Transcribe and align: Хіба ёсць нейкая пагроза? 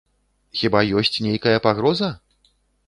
Хіба 0.61 0.79
ёсць 1.01 1.21
нейкая 1.27 1.57
пагроза? 1.69 2.13